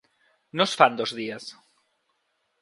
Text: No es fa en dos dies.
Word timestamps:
No 0.61 0.65
es 0.69 0.73
fa 0.79 0.87
en 0.91 0.97
dos 1.01 1.13
dies. 1.19 1.47